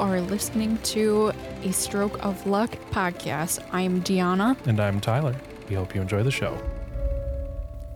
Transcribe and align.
are 0.00 0.20
listening 0.20 0.78
to 0.78 1.30
a 1.62 1.72
Stroke 1.72 2.24
of 2.24 2.46
Luck 2.46 2.70
podcast. 2.90 3.62
I'm 3.70 4.00
Dionna. 4.02 4.56
And 4.66 4.80
I'm 4.80 4.98
Tyler. 4.98 5.36
We 5.68 5.76
hope 5.76 5.94
you 5.94 6.00
enjoy 6.00 6.22
the 6.22 6.30
show. 6.30 6.56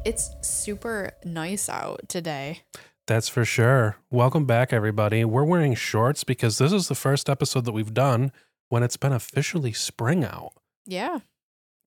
It's 0.05 0.31
super 0.43 1.13
nice 1.25 1.71
out 1.71 2.03
today. 2.09 2.61
That's 3.07 3.29
for 3.31 3.47
sure. 3.47 3.97
Welcome 4.11 4.45
back, 4.45 4.71
everybody. 4.73 5.25
We're 5.25 5.45
wearing 5.45 5.75
shorts 5.75 6.25
because 6.25 6.59
this 6.59 6.73
is 6.73 6.89
the 6.89 6.95
first 6.95 7.31
episode 7.31 7.65
that 7.65 7.73
we've 7.73 7.95
done 7.95 8.33
when 8.69 8.83
it's 8.83 8.99
been 8.99 9.13
officially 9.13 9.73
spring 9.73 10.25
out. 10.25 10.53
Yeah. 10.85 11.21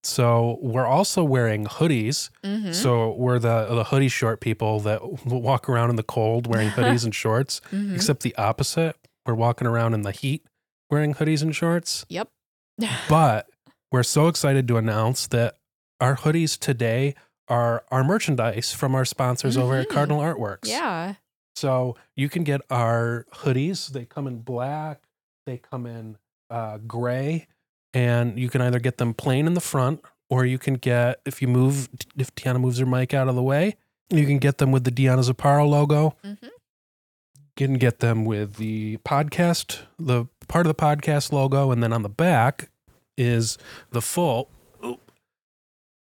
So 0.04 0.58
we're 0.62 0.86
also 0.86 1.24
wearing 1.24 1.66
hoodies. 1.66 2.32
Mm-hmm. 2.44 2.72
So 2.72 3.14
we're 3.14 3.40
the 3.40 3.66
the 3.70 3.84
hoodie 3.84 4.08
short 4.10 4.42
people 4.42 4.80
that 4.82 5.26
walk 5.26 5.70
around 5.70 5.92
in 5.92 5.96
the 5.96 6.04
cold 6.04 6.48
wearing 6.48 6.70
hoodies 6.72 7.04
and 7.04 7.14
shorts. 7.14 7.62
Mhm. 7.72 7.94
Except 7.96 8.22
the 8.24 8.36
opposite. 8.36 8.96
We're 9.28 9.36
walking 9.36 9.68
around 9.68 9.94
in 9.94 10.02
the 10.04 10.12
heat 10.12 10.46
wearing 10.90 11.14
hoodies 11.16 11.42
and 11.42 11.54
shorts. 11.56 12.06
Yep. 12.10 12.30
But 13.10 13.48
we're 13.92 14.04
so 14.04 14.28
excited 14.30 14.68
to 14.70 14.78
announce 14.78 15.28
that 15.28 15.56
our 16.00 16.16
hoodies 16.16 16.58
today 16.58 17.14
are 17.50 17.84
our 17.92 18.04
merchandise 18.04 18.72
from 18.74 18.96
our 18.96 19.06
sponsors 19.06 19.58
over 19.58 19.76
at 19.78 19.88
Mhm. 19.90 19.94
Cardinal 19.94 20.20
Artworks. 20.22 20.66
yeah. 20.68 21.16
So 21.56 21.96
you 22.16 22.30
can 22.30 22.44
get 22.44 22.62
our 22.70 23.26
hoodies. 23.34 23.90
They 23.90 24.06
come 24.06 24.28
in 24.28 24.40
black, 24.42 25.02
they 25.46 25.58
come 25.58 25.86
in 25.88 26.18
uh, 26.50 26.78
gray, 26.86 27.48
and 27.94 28.38
you 28.40 28.48
can 28.50 28.62
either 28.62 28.80
get 28.80 28.98
them 29.00 29.14
plain 29.14 29.48
in 29.48 29.54
the 29.56 29.60
front, 29.62 30.02
or 30.30 30.46
you 30.46 30.58
can 30.60 30.76
get 30.76 31.20
if 31.26 31.42
you 31.42 31.48
move 31.48 31.90
if 32.16 32.34
Dionna 32.36 32.60
moves 32.62 32.78
her 32.78 32.86
mic 32.86 33.14
out 33.14 33.28
of 33.28 33.36
the 33.36 33.42
way, 33.44 33.76
you 34.10 34.26
can 34.26 34.38
get 34.38 34.60
them 34.60 34.72
with 34.72 34.84
the 34.84 34.92
Dionna 34.92 35.28
Zupparo 35.30 35.68
logo. 35.68 36.16
Mm-hmm. 36.24 36.48
Can 37.58 37.74
get 37.74 38.02
them 38.02 38.24
with 38.24 38.58
the 38.58 38.98
podcast, 38.98 39.80
the 39.98 40.28
part 40.48 40.68
of 40.68 40.70
the 40.70 40.80
podcast 40.80 41.32
logo, 41.32 41.72
and 41.72 41.82
then 41.82 41.92
on 41.92 42.04
the 42.04 42.10
back 42.10 42.70
is 43.18 43.58
the 43.90 44.00
full, 44.00 44.52
oop, 44.86 45.12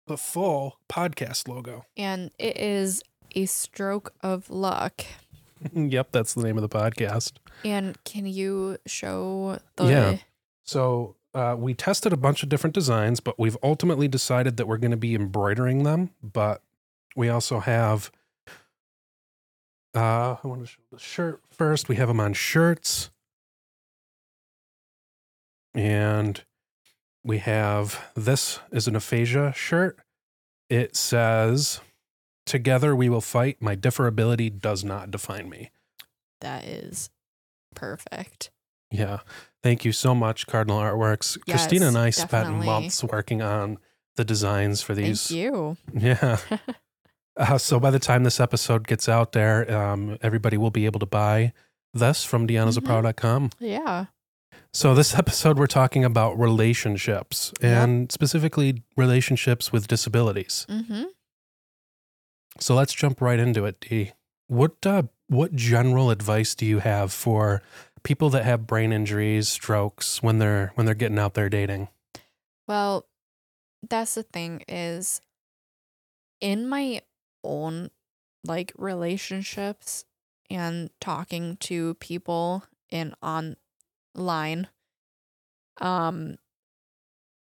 the 0.07 0.17
full 0.17 0.79
podcast 0.89 1.49
logo. 1.49 1.87
And 1.97 2.31
it 2.39 2.57
is 2.57 3.03
a 3.35 3.47
stroke 3.47 4.15
of 4.21 4.49
luck. 4.49 5.05
yep, 5.75 6.13
that's 6.13 6.35
the 6.35 6.43
name 6.45 6.57
of 6.57 6.63
the 6.63 6.69
podcast. 6.69 7.33
And 7.65 7.99
can 8.05 8.27
you 8.27 8.79
show 8.87 9.59
the 9.75 9.87
Yeah. 9.87 10.17
So 10.63 11.17
uh, 11.35 11.57
we 11.59 11.75
tested 11.75 12.13
a 12.13 12.17
bunch 12.17 12.45
of 12.45 12.49
different 12.49 12.75
designs, 12.75 13.19
but 13.19 13.41
we've 13.41 13.59
ultimately 13.61 14.07
decided 14.07 14.57
that 14.57 14.69
we're 14.69 14.79
going 14.79 14.93
to 14.93 14.97
be 14.97 15.17
embroidering 15.17 15.83
them. 15.83 16.11
But 16.23 16.63
we 17.17 17.29
also 17.29 17.59
have. 17.59 18.13
Uh, 19.95 20.37
I 20.43 20.47
want 20.47 20.61
to 20.61 20.67
show 20.67 20.81
the 20.93 20.99
shirt 20.99 21.41
first. 21.51 21.89
We 21.89 21.97
have 21.97 22.09
them 22.09 22.21
on 22.21 22.33
shirts, 22.33 23.11
and 25.75 26.43
we 27.25 27.39
have 27.39 28.05
this 28.15 28.61
is 28.71 28.87
an 28.87 28.95
aphasia 28.97 29.53
shirt. 29.55 29.99
It 30.69 30.95
says, 30.97 31.81
"Together 32.47 32.95
we 32.95 33.09
will 33.09 33.21
fight. 33.21 33.61
My 33.61 33.75
differability 33.75 34.57
does 34.57 34.85
not 34.85 35.11
define 35.11 35.49
me." 35.49 35.71
that 36.41 36.65
is 36.65 37.11
perfect. 37.75 38.51
Yeah. 38.91 39.19
Thank 39.63 39.85
you 39.85 39.93
so 39.93 40.15
much, 40.15 40.47
Cardinal 40.47 40.79
Artworks. 40.81 41.39
Christina 41.47 41.89
and 41.89 41.99
I 41.99 42.07
Yes, 42.07 42.17
spent 42.17 42.51
months 42.65 43.05
working 43.05 43.43
on 43.43 43.77
the 44.17 44.25
designs 44.25 44.81
for 44.81 44.95
these. 44.95 45.27
Thank 45.29 45.39
you. 45.39 45.77
Yeah. 45.93 46.39
Uh, 47.41 47.59
so 47.59 47.81
by 47.81 47.91
the 47.91 47.99
time 47.99 48.23
this 48.25 48.39
episode 48.39 48.87
gets 48.87 49.09
out 49.09 49.33
there, 49.33 49.71
um, 49.75 50.19
everybody 50.23 50.57
will 50.59 50.71
be 50.71 50.85
able 50.85 51.01
to 51.01 51.07
buy 51.07 51.53
this 51.95 52.23
from 52.25 52.47
Mm-hmm. 52.47 53.65
Yeah. 53.65 54.07
So 54.73 54.95
this 54.95 55.15
episode, 55.19 55.59
we're 55.59 55.67
talking 55.67 56.05
about 56.05 56.39
relationships 56.39 57.53
Yep. 57.63 57.73
and 57.73 58.13
specifically 58.13 58.83
relationships 58.97 59.73
with 59.73 59.89
disabilities. 59.89 60.67
Mm-hmm. 60.69 61.05
So 62.59 62.75
let's 62.75 62.93
jump 62.93 63.21
right 63.21 63.39
into 63.39 63.65
it, 63.65 63.81
Dee. 63.81 64.13
What 64.49 64.75
uh, 64.85 65.05
what 65.29 65.55
general 65.55 66.11
advice 66.11 66.55
do 66.55 66.67
you 66.67 66.81
have 66.81 67.13
for 67.13 67.63
people 68.03 68.29
that 68.31 68.45
have 68.45 68.67
brain 68.67 68.93
injuries, 68.93 69.49
strokes 69.49 70.23
when 70.23 70.39
they're 70.39 70.73
when 70.75 70.85
they're 70.85 70.95
getting 70.95 71.19
out 71.19 71.35
there 71.35 71.49
dating? 71.49 71.89
Well, 72.69 73.07
that's 73.89 74.15
the 74.15 74.25
thing 74.25 74.63
is 74.69 75.21
in 76.41 76.69
my 76.69 77.01
own 77.45 77.91
like 78.45 78.73
relationships 78.77 80.05
and 80.51 80.91
talking 81.01 81.57
to 81.59 81.95
people 81.95 82.65
in 82.91 83.15
online 83.23 84.69
um 85.81 86.37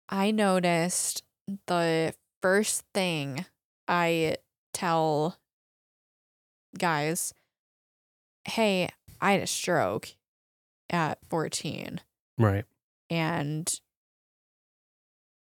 I 0.08 0.30
noticed 0.30 1.22
the 1.66 2.14
first 2.42 2.84
thing 2.94 3.44
I 3.88 4.36
tell 4.72 5.36
guys, 6.78 7.32
"Hey, 8.44 8.88
I 9.20 9.32
had 9.32 9.42
a 9.42 9.46
stroke 9.46 10.14
at 10.90 11.18
14." 11.28 12.00
Right. 12.38 12.64
and 13.08 13.80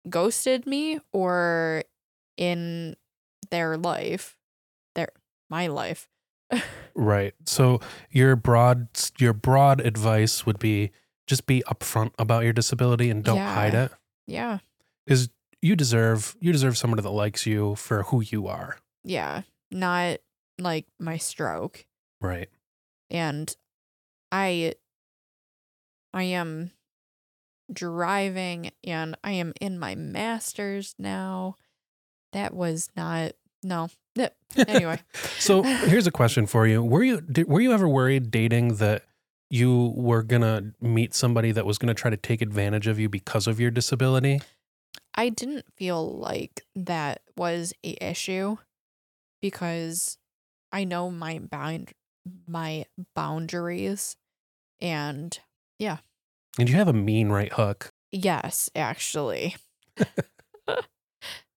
ghosted 0.09 0.67
me 0.67 1.01
or 1.13 1.85
in 2.37 2.97
their 3.53 3.77
life 3.77 4.37
their 4.97 5.09
my 5.49 5.69
life 5.69 6.09
Right. 6.95 7.33
So 7.47 7.81
your 8.11 8.35
broad 8.37 8.89
your 9.19 9.33
broad 9.33 9.81
advice 9.81 10.45
would 10.45 10.59
be 10.59 10.91
just 11.27 11.47
be 11.47 11.63
upfront 11.67 12.13
about 12.19 12.43
your 12.45 12.53
disability 12.53 13.09
and 13.09 13.23
don't 13.25 13.37
Yeah. 13.37 13.55
hide 13.55 13.75
it. 13.75 13.93
yeah 14.27 14.59
Is 15.07 15.31
you 15.63 15.77
deserve 15.77 16.37
you 16.41 16.51
deserve 16.53 16.77
somebody 16.77 17.03
that 17.03 17.11
likes 17.11 17.47
you 17.47 17.77
for 17.77 18.03
who 18.05 18.21
you 18.23 18.47
are. 18.49 18.77
yeah 19.05 19.43
not 19.71 20.19
like 20.59 20.87
my 20.99 21.17
stroke 21.17 21.87
Right. 22.21 22.49
and 23.11 23.55
i 24.31 24.75
i 26.13 26.25
am 26.25 26.73
driving 27.73 28.71
and 28.85 29.17
i 29.25 29.33
am 29.33 29.53
in 29.61 29.79
my 29.79 29.95
masters 29.95 30.95
now 30.99 31.57
that 32.33 32.53
was 32.55 32.89
not 32.97 33.33
no 33.63 33.89
anyway 34.69 34.99
So 35.39 35.63
here's 35.63 36.07
a 36.07 36.11
question 36.11 36.47
for 36.47 36.67
you: 36.67 36.83
Were 36.83 37.03
you 37.03 37.21
did, 37.21 37.49
were 37.49 37.61
you 37.61 37.73
ever 37.73 37.89
worried 37.89 38.31
dating 38.31 38.77
that 38.77 39.05
you 39.51 39.93
were 39.97 40.23
gonna 40.23 40.73
meet 40.81 41.15
somebody 41.15 41.53
that 41.53 41.65
was 41.67 41.79
gonna 41.79 41.95
try 41.95 42.11
to 42.11 42.17
take 42.17 42.43
advantage 42.43 42.87
of 42.87 42.99
you 42.99 43.09
because 43.09 43.47
of 43.47 43.59
your 43.59 43.71
disability? 43.71 44.41
I 45.15 45.29
didn't 45.29 45.67
feel 45.77 46.19
like 46.19 46.65
that 46.75 47.23
was 47.37 47.73
a 47.85 47.97
issue 48.05 48.57
because 49.41 50.19
I 50.73 50.85
know 50.85 51.11
my 51.11 51.39
bound 51.39 51.93
my 52.47 52.87
boundaries 53.15 54.17
and 54.81 55.39
yeah. 55.79 55.99
And 56.59 56.69
you 56.69 56.77
have 56.77 56.89
a 56.89 56.93
mean 56.93 57.31
right 57.31 57.53
hook. 57.53 57.91
yes, 58.11 58.71
actually. 58.75 59.57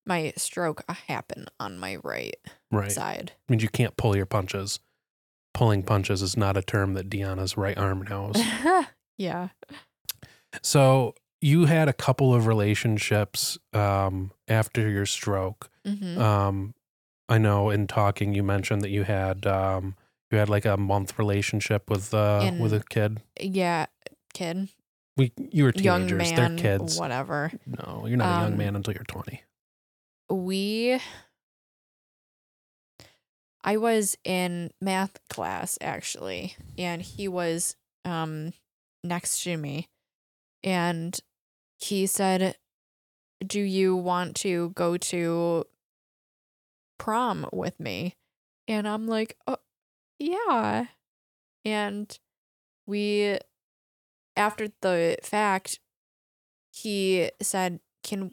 my 0.06 0.34
stroke 0.38 0.84
happened 1.08 1.50
on 1.60 1.78
my 1.78 1.98
right 2.04 2.36
Right. 2.72 2.92
side. 2.92 3.32
means 3.50 3.64
you 3.64 3.70
can't 3.70 3.96
pull 3.98 4.16
your 4.16 4.26
punches. 4.26 4.80
Pulling 5.54 5.84
punches 5.84 6.22
is 6.22 6.36
not 6.36 6.58
a 6.58 6.62
term 6.62 6.94
that 6.96 7.10
Dionna's 7.10 7.56
right 7.58 7.78
arm 7.78 8.02
knows. 8.04 8.36
yeah. 9.18 9.50
so 10.62 11.16
you 11.42 11.66
had 11.66 11.88
a 11.88 11.94
couple 11.94 12.34
of 12.34 12.48
relationships 12.48 13.58
um, 13.74 14.32
after 14.48 14.90
your 14.90 15.06
stroke. 15.06 15.70
hmm 15.86 16.18
Um, 16.20 16.74
I 17.28 17.38
know 17.40 17.70
in 17.72 17.88
talking 17.88 18.34
you 18.36 18.44
mentioned 18.44 18.82
that 18.82 18.90
you 18.92 19.04
had 19.04 19.48
um, 19.48 19.96
you 20.32 20.38
had 20.38 20.50
like 20.50 20.66
a 20.66 20.78
month 20.78 21.18
relationship 21.18 21.90
with 21.90 22.14
uh, 22.14 22.52
with 22.59 22.74
a 22.74 22.84
kid. 22.88 23.22
yeah, 23.40 23.88
kid, 24.34 24.70
We 25.18 25.32
you 25.38 25.64
were 25.64 25.74
young 25.76 26.08
teenagers. 26.08 26.32
man, 26.34 26.56
They're 26.56 26.78
kids. 26.78 27.00
whatever. 27.00 27.52
No, 27.66 28.06
you're 28.08 28.18
not 28.18 28.38
a 28.38 28.41
young 28.44 28.52
Um, 28.53 28.58
man 28.58 28.76
until 28.76 28.94
you're 28.94 29.03
twenty. 29.06 29.41
We 30.30 31.00
I 33.64 33.78
was 33.78 34.16
in 34.24 34.72
math 34.80 35.18
class 35.30 35.78
actually 35.82 36.56
and 36.78 37.02
he 37.02 37.28
was 37.28 37.76
um 38.04 38.54
next 39.04 39.44
to 39.44 39.58
me 39.58 39.90
and 40.64 41.20
he 41.78 42.06
said 42.06 42.56
do 43.46 43.60
you 43.60 43.96
want 43.96 44.36
to 44.38 44.70
go 44.72 44.98
to 44.98 45.66
prom 46.98 47.48
with 47.52 47.80
me 47.80 48.16
and 48.68 48.88
I'm 48.88 49.08
like 49.08 49.38
oh 49.48 49.58
yeah 50.20 50.86
and 51.64 52.18
we 52.88 53.38
after 54.38 54.68
the 54.82 55.18
fact 55.24 55.80
he 56.72 57.32
said 57.42 57.80
can 58.04 58.32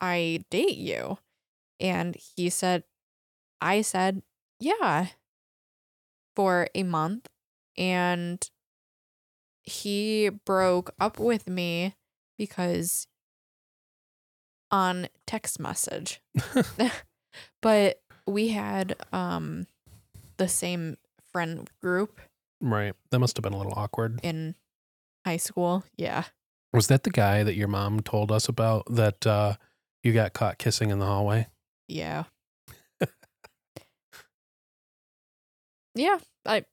I 0.00 0.44
date 0.50 0.78
you? 0.78 1.18
And 1.82 2.16
he 2.36 2.48
said, 2.48 2.84
I 3.60 3.82
said, 3.82 4.22
yeah, 4.60 5.08
for 6.34 6.68
a 6.74 6.84
month. 6.84 7.28
And 7.76 8.48
he 9.64 10.30
broke 10.46 10.94
up 11.00 11.18
with 11.18 11.48
me 11.48 11.96
because 12.38 13.06
on 14.70 15.08
text 15.26 15.60
message. 15.60 16.22
but 17.62 18.00
we 18.26 18.48
had 18.48 18.94
um 19.12 19.66
the 20.36 20.48
same 20.48 20.96
friend 21.32 21.68
group 21.80 22.20
right. 22.60 22.94
That 23.10 23.18
must 23.18 23.36
have 23.36 23.42
been 23.42 23.52
a 23.52 23.58
little 23.58 23.74
awkward. 23.76 24.20
in 24.22 24.54
high 25.26 25.36
school. 25.36 25.84
Yeah. 25.96 26.24
Was 26.72 26.86
that 26.86 27.02
the 27.02 27.10
guy 27.10 27.42
that 27.42 27.54
your 27.54 27.68
mom 27.68 28.00
told 28.00 28.32
us 28.32 28.48
about 28.48 28.84
that 28.88 29.26
uh, 29.26 29.56
you 30.02 30.12
got 30.12 30.32
caught 30.32 30.58
kissing 30.58 30.90
in 30.90 30.98
the 30.98 31.06
hallway? 31.06 31.48
Yeah. 31.92 32.24
yeah. 35.94 36.18
I 36.46 36.64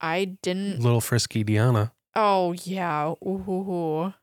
I 0.00 0.36
didn't 0.42 0.80
Little 0.80 1.00
frisky 1.00 1.44
Dionna. 1.44 1.92
Oh 2.14 2.52
yeah. 2.52 3.14
Ooh. 3.26 4.14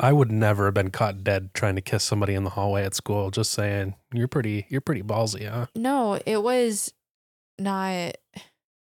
I 0.00 0.12
would 0.12 0.32
never 0.32 0.64
have 0.64 0.74
been 0.74 0.90
caught 0.90 1.22
dead 1.22 1.54
trying 1.54 1.76
to 1.76 1.80
kiss 1.80 2.02
somebody 2.02 2.34
in 2.34 2.42
the 2.42 2.50
hallway 2.50 2.84
at 2.84 2.94
school. 2.94 3.30
Just 3.30 3.52
saying, 3.52 3.94
you're 4.12 4.26
pretty, 4.26 4.66
you're 4.68 4.80
pretty 4.80 5.02
ballsy, 5.02 5.48
huh? 5.48 5.66
No, 5.76 6.18
it 6.26 6.42
was 6.42 6.92
not 7.60 8.16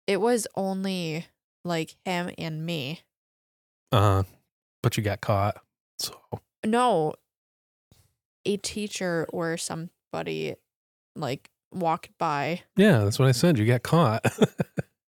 it 0.07 0.21
was 0.21 0.47
only 0.55 1.25
like 1.65 1.95
him 2.05 2.31
and 2.37 2.65
me. 2.65 3.01
Uh, 3.91 4.23
but 4.83 4.95
you 4.97 5.03
got 5.03 5.21
caught. 5.21 5.57
So 5.99 6.15
No. 6.65 7.15
A 8.45 8.57
teacher 8.57 9.25
or 9.33 9.57
somebody 9.57 10.55
like 11.15 11.49
walked 11.71 12.09
by. 12.17 12.61
yeah, 12.75 12.99
that's 12.99 13.19
what 13.19 13.27
I 13.27 13.31
said. 13.31 13.57
You 13.57 13.65
got 13.65 13.83
caught. 13.83 14.25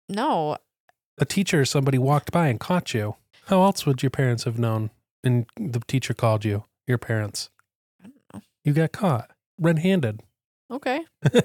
No, 0.09 0.55
a 1.17 1.25
teacher 1.25 1.59
or 1.59 1.65
somebody 1.65 1.97
walked 1.97 2.31
by 2.31 2.47
and 2.47 2.57
caught 2.61 2.93
you. 2.93 3.17
How 3.47 3.61
else 3.63 3.85
would 3.85 4.01
your 4.01 4.09
parents 4.09 4.45
have 4.45 4.57
known? 4.57 4.89
And 5.21 5.47
the 5.57 5.81
teacher 5.85 6.13
called 6.13 6.45
you, 6.45 6.63
your 6.87 6.97
parents. 6.97 7.49
I 8.01 8.07
don't 8.07 8.21
know. 8.33 8.41
You 8.63 8.71
got 8.71 8.93
caught 8.93 9.31
red 9.59 9.79
handed. 9.79 10.21
Okay. 10.71 11.01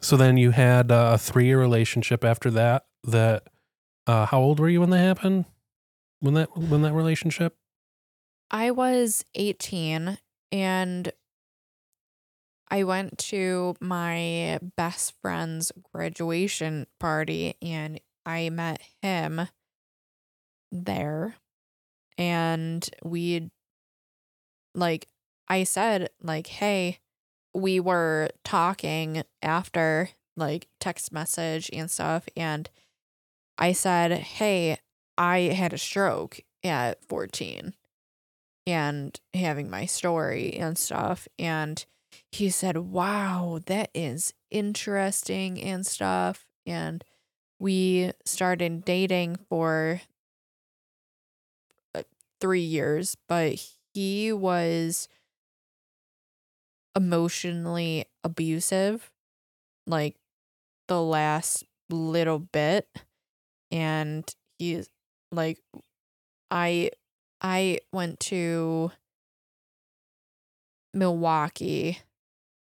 So 0.00 0.18
then 0.18 0.36
you 0.36 0.50
had 0.50 0.92
uh, 0.92 1.12
a 1.14 1.18
three 1.18 1.46
year 1.46 1.58
relationship 1.58 2.24
after 2.24 2.50
that. 2.50 2.84
That, 3.04 3.44
uh, 4.06 4.26
how 4.26 4.38
old 4.38 4.60
were 4.60 4.68
you 4.68 4.80
when 4.82 4.90
that 4.90 4.98
happened? 4.98 5.46
When 6.20 6.34
that, 6.34 6.54
when 6.54 6.82
that 6.82 6.92
relationship? 6.92 7.56
I 8.50 8.70
was 8.70 9.24
18 9.34 10.18
and 10.52 11.12
I 12.70 12.84
went 12.84 13.18
to 13.18 13.76
my 13.80 14.58
best 14.76 15.14
friend's 15.20 15.72
graduation 15.92 16.86
party 16.98 17.56
and 17.62 18.00
I 18.26 18.50
met 18.50 18.80
him 19.02 19.48
there. 20.72 21.36
And 22.16 22.88
we, 23.02 23.50
like, 24.74 25.08
I 25.48 25.64
said, 25.64 26.10
like, 26.22 26.46
hey, 26.46 27.00
we 27.54 27.80
were 27.80 28.30
talking 28.44 29.22
after, 29.42 30.10
like, 30.36 30.68
text 30.80 31.12
message 31.12 31.70
and 31.72 31.90
stuff. 31.90 32.28
And 32.36 32.70
I 33.58 33.72
said, 33.72 34.12
hey, 34.12 34.78
I 35.18 35.40
had 35.40 35.72
a 35.72 35.78
stroke 35.78 36.40
at 36.64 37.04
14 37.04 37.74
and 38.66 39.18
having 39.34 39.70
my 39.70 39.86
story 39.86 40.54
and 40.54 40.78
stuff. 40.78 41.28
And 41.38 41.84
he 42.32 42.50
said, 42.50 42.76
Wow, 42.78 43.60
that 43.66 43.90
is 43.94 44.34
interesting 44.50 45.60
and 45.60 45.86
stuff. 45.86 46.46
And 46.66 47.04
we 47.58 48.12
started 48.24 48.84
dating 48.84 49.36
for 49.48 50.00
uh, 51.94 52.02
three 52.40 52.60
years, 52.60 53.16
but 53.28 53.64
he 53.92 54.32
was 54.32 55.08
emotionally 56.96 58.06
abusive, 58.22 59.10
like 59.86 60.16
the 60.88 61.02
last 61.02 61.64
little 61.90 62.38
bit. 62.38 62.88
And 63.70 64.24
he's 64.58 64.88
like, 65.32 65.60
I 66.50 66.90
I 67.40 67.80
went 67.92 68.20
to 68.20 68.92
Milwaukee 70.92 72.00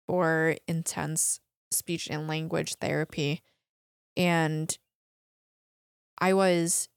for 0.07 0.55
intense 0.67 1.39
speech 1.71 2.07
and 2.09 2.27
language 2.27 2.75
therapy 2.75 3.41
and 4.15 4.77
I 6.19 6.33
was 6.33 6.89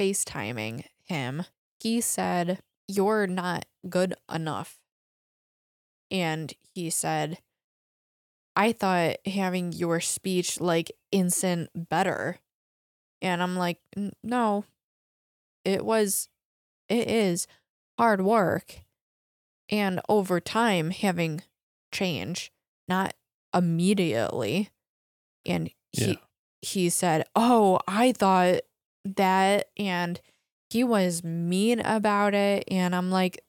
FaceTiming 0.00 0.84
him. 1.04 1.44
He 1.78 2.00
said, 2.00 2.60
You're 2.88 3.26
not 3.26 3.66
good 3.88 4.14
enough. 4.32 4.78
And 6.10 6.52
he 6.74 6.88
said, 6.90 7.38
I 8.56 8.72
thought 8.72 9.16
having 9.26 9.72
your 9.72 10.00
speech 10.00 10.60
like 10.60 10.90
instant 11.12 11.70
better. 11.74 12.38
And 13.20 13.42
I'm 13.42 13.56
like, 13.56 13.78
No, 14.22 14.64
it 15.64 15.84
was, 15.84 16.28
it 16.88 17.08
is 17.08 17.46
hard 17.98 18.22
work. 18.22 18.80
And 19.68 20.00
over 20.08 20.40
time, 20.40 20.90
having 20.90 21.42
change, 21.92 22.50
not 22.88 23.14
immediately. 23.54 24.70
And 25.46 25.70
he, 25.92 26.04
Yeah. 26.04 26.14
he 26.62 26.88
said, 26.90 27.24
Oh, 27.36 27.78
I 27.86 28.12
thought 28.12 28.60
that. 29.04 29.68
And 29.76 30.20
he 30.70 30.82
was 30.84 31.22
mean 31.24 31.80
about 31.80 32.34
it. 32.34 32.64
And 32.68 32.94
I'm 32.94 33.10
like, 33.10 33.40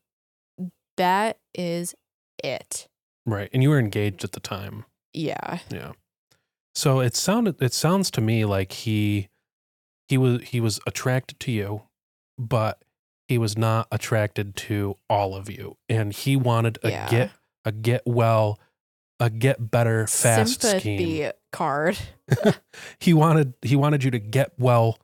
That 0.98 1.40
is 1.56 1.96
it. 2.44 2.88
Right. 3.26 3.50
And 3.54 3.64
you 3.64 3.70
were 3.70 3.80
engaged 3.80 4.24
at 4.24 4.32
the 4.34 4.40
time. 4.40 4.86
Yeah. 5.14 5.60
Yeah. 5.72 5.94
So 6.74 7.00
it 7.02 7.16
sounded 7.16 7.62
it 7.62 7.74
sounds 7.74 8.10
to 8.12 8.22
me 8.22 8.46
like 8.46 8.72
he 8.72 9.28
he 10.08 10.18
was 10.18 10.42
he 10.44 10.60
was 10.62 10.80
attracted 10.88 11.40
to 11.42 11.52
you, 11.52 11.84
but 12.50 12.84
he 13.28 13.38
was 13.38 13.58
not 13.58 13.88
attracted 13.92 14.56
to 14.58 14.98
all 15.10 15.36
of 15.36 15.50
you. 15.50 15.78
And 15.88 16.12
he 16.14 16.36
wanted 16.36 16.78
a 16.84 16.90
Yeah. 16.92 17.10
get 17.10 17.32
a 17.64 17.72
get 17.72 18.02
well, 18.06 18.60
a 19.20 19.30
get 19.30 19.72
better 19.72 20.08
fast 20.08 20.62
Sympathy 20.62 20.80
scheme. 21.20 21.32
card. 21.52 21.98
He 23.00 23.14
wanted 23.14 23.54
he 23.62 23.76
wanted 23.76 24.04
you 24.04 24.12
to 24.12 24.20
get 24.20 24.54
well 24.58 24.98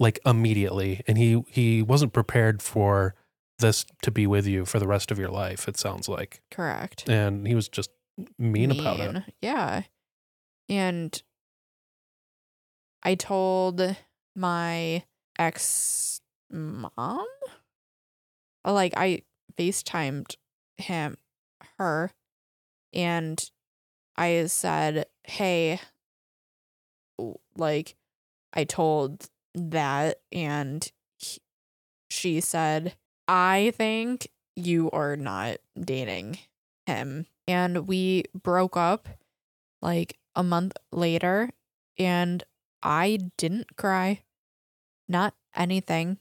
like 0.00 0.18
immediately 0.24 1.02
and 1.06 1.18
he 1.18 1.42
he 1.48 1.82
wasn't 1.82 2.12
prepared 2.12 2.62
for 2.62 3.14
this 3.58 3.84
to 4.02 4.10
be 4.10 4.26
with 4.26 4.46
you 4.46 4.64
for 4.64 4.78
the 4.78 4.86
rest 4.86 5.10
of 5.10 5.18
your 5.18 5.30
life, 5.30 5.66
it 5.68 5.76
sounds 5.76 6.08
like. 6.08 6.40
Correct. 6.50 7.08
And 7.08 7.46
he 7.46 7.54
was 7.56 7.68
just 7.68 7.90
mean, 8.38 8.70
about 8.70 9.00
it. 9.00 9.22
Yeah. 9.42 9.82
And 10.68 11.20
I 13.02 13.14
told 13.14 13.96
my 14.36 15.02
ex 15.38 16.20
mom, 16.50 17.26
uh, 18.64 18.72
like, 18.72 18.94
I 18.96 19.22
FaceTimed 19.56 20.36
him, 20.76 21.16
her, 21.78 22.12
and 22.92 23.50
I 24.16 24.46
said, 24.46 25.06
hey, 25.24 25.80
like, 27.56 27.96
I 28.52 28.64
told 28.64 29.28
that, 29.54 30.20
and 30.32 30.90
he- 31.18 31.42
she 32.10 32.40
said, 32.40 32.96
I 33.26 33.72
think 33.76 34.28
you 34.56 34.90
are 34.90 35.16
not 35.16 35.58
dating 35.78 36.38
him. 36.86 37.26
And 37.46 37.86
we 37.86 38.24
broke 38.34 38.76
up 38.76 39.08
like 39.80 40.18
a 40.34 40.42
month 40.42 40.76
later, 40.92 41.50
and 41.98 42.42
I 42.82 43.18
didn't 43.36 43.76
cry, 43.76 44.22
not 45.08 45.34
anything, 45.54 46.18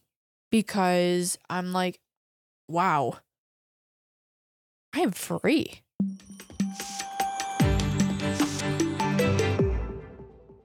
because 0.51 1.37
I'm 1.49 1.73
like, 1.73 1.99
wow, 2.67 3.19
I 4.93 5.01
am 5.01 5.11
free. 5.11 5.81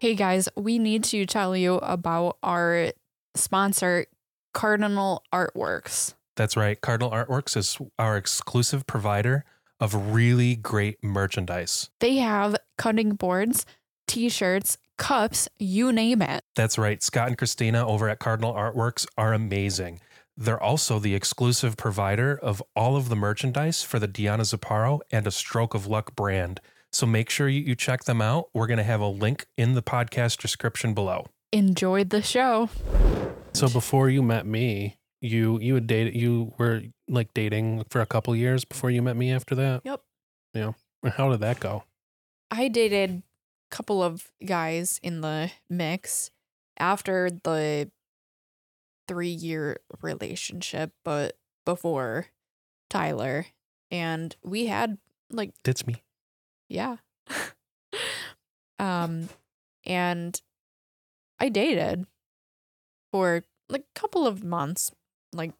Hey 0.00 0.14
guys, 0.16 0.48
we 0.56 0.78
need 0.78 1.04
to 1.04 1.24
tell 1.26 1.56
you 1.56 1.74
about 1.76 2.38
our 2.42 2.92
sponsor, 3.36 4.06
Cardinal 4.52 5.22
Artworks. 5.32 6.14
That's 6.34 6.56
right. 6.56 6.80
Cardinal 6.80 7.12
Artworks 7.12 7.56
is 7.56 7.78
our 7.98 8.16
exclusive 8.16 8.86
provider 8.86 9.44
of 9.78 10.12
really 10.12 10.56
great 10.56 11.02
merchandise. 11.04 11.90
They 12.00 12.16
have 12.16 12.56
cutting 12.78 13.14
boards, 13.14 13.66
t 14.06 14.28
shirts, 14.28 14.78
cups, 14.98 15.48
you 15.58 15.92
name 15.92 16.22
it. 16.22 16.42
That's 16.54 16.78
right. 16.78 17.02
Scott 17.02 17.28
and 17.28 17.38
Christina 17.38 17.86
over 17.86 18.08
at 18.08 18.18
Cardinal 18.18 18.54
Artworks 18.54 19.06
are 19.16 19.32
amazing. 19.32 20.00
They're 20.36 20.62
also 20.62 20.98
the 20.98 21.14
exclusive 21.14 21.76
provider 21.76 22.38
of 22.40 22.62
all 22.74 22.96
of 22.96 23.08
the 23.08 23.16
merchandise 23.16 23.82
for 23.82 23.98
the 23.98 24.08
Dionna 24.08 24.42
Zupparo 24.42 25.00
and 25.10 25.26
a 25.26 25.30
Stroke 25.30 25.74
of 25.74 25.86
Luck 25.86 26.16
brand. 26.16 26.60
So 26.90 27.06
make 27.06 27.30
sure 27.30 27.48
you, 27.48 27.60
you 27.60 27.74
check 27.74 28.04
them 28.04 28.20
out. 28.20 28.48
We're 28.54 28.66
going 28.66 28.78
to 28.78 28.84
have 28.84 29.00
a 29.00 29.08
link 29.08 29.46
in 29.56 29.74
the 29.74 29.82
podcast 29.82 30.38
description 30.38 30.94
below. 30.94 31.26
Enjoyed 31.52 32.10
the 32.10 32.22
show. 32.22 32.70
So 33.54 33.68
before 33.68 34.08
you 34.08 34.22
met 34.22 34.46
me, 34.46 34.96
you 35.20 35.58
you 35.60 35.74
had 35.74 35.86
dated 35.86 36.16
you 36.16 36.52
were 36.58 36.82
like 37.08 37.32
dating 37.32 37.84
for 37.90 38.00
a 38.00 38.06
couple 38.06 38.34
years 38.34 38.64
before 38.64 38.90
you 38.90 39.02
met 39.02 39.16
me 39.16 39.32
after 39.32 39.54
that? 39.54 39.82
Yep. 39.84 40.00
Yeah. 40.54 40.72
How 41.16 41.30
did 41.30 41.40
that 41.40 41.60
go? 41.60 41.84
I 42.50 42.68
dated 42.68 43.10
a 43.10 43.22
couple 43.72 44.02
of 44.02 44.30
guys 44.44 45.00
in 45.02 45.22
the 45.22 45.50
mix 45.70 46.30
after 46.78 47.30
the 47.30 47.90
three 49.08 49.28
year 49.30 49.80
relationship, 50.02 50.92
but 51.04 51.36
before 51.64 52.26
Tyler. 52.90 53.46
And 53.90 54.36
we 54.44 54.66
had 54.66 54.98
like 55.30 55.52
It's 55.64 55.86
me. 55.86 56.02
yeah. 56.68 56.96
um 58.78 59.28
and 59.84 60.40
I 61.40 61.48
dated 61.48 62.06
for 63.12 63.42
like 63.68 63.82
a 63.94 63.98
couple 63.98 64.26
of 64.26 64.44
months, 64.44 64.92
like 65.32 65.52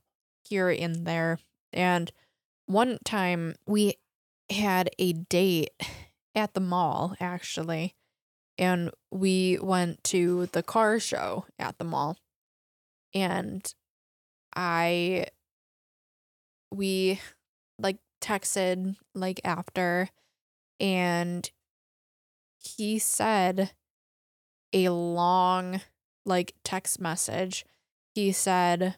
here 0.49 0.69
and 0.71 1.07
there. 1.07 1.39
And 1.73 2.13
one 2.67 2.99
time 3.05 3.55
we 3.67 3.95
had 4.51 4.91
a 4.99 5.13
date 5.13 5.71
at 6.35 6.55
the 6.55 6.61
mall 6.61 7.17
actually. 7.21 7.95
And 8.63 8.93
we 9.11 9.59
went 9.61 10.05
to 10.05 10.47
the 10.53 10.63
car 10.63 11.01
show 11.01 11.47
at 11.59 11.79
the 11.79 11.85
mall. 11.85 12.17
And 13.13 13.67
I 14.55 15.27
we 16.71 17.21
like 17.81 17.99
texted 18.21 18.95
like 19.17 19.41
after 19.43 20.11
and 20.79 21.51
he 22.61 23.01
said 23.01 23.73
a 24.73 24.91
long 24.91 25.81
like 26.25 26.55
text 26.63 27.01
message. 27.01 27.67
He 28.15 28.31
said 28.31 28.95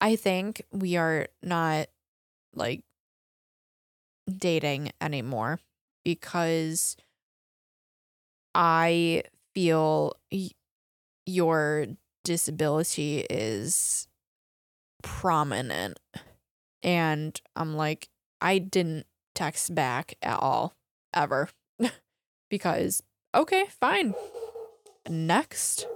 I 0.00 0.16
think 0.16 0.60
we 0.72 0.96
are 0.96 1.28
not 1.40 1.86
like 2.52 2.82
dating 4.28 4.90
anymore 5.00 5.60
because 6.04 6.96
I 8.54 9.22
feel 9.54 10.14
y- 10.30 10.50
your 11.26 11.86
disability 12.24 13.26
is 13.30 14.08
prominent. 15.02 15.98
And 16.82 17.40
I'm 17.56 17.74
like, 17.76 18.08
I 18.40 18.58
didn't 18.58 19.06
text 19.34 19.74
back 19.74 20.14
at 20.22 20.38
all, 20.40 20.74
ever. 21.14 21.48
because, 22.50 23.02
okay, 23.34 23.66
fine. 23.80 24.14
Next. 25.08 25.86